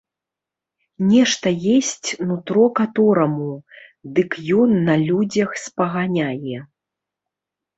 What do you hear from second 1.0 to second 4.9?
Нешта есць нутро катораму, дык ён